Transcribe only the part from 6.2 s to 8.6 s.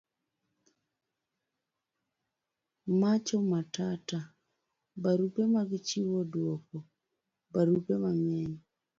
duoko. barupe mang'eny